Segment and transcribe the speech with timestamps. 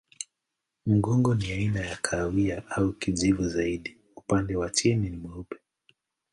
[0.85, 5.57] Mgongo ni aina ya kahawia au kijivu zaidi, upande wa chini ni mweupe.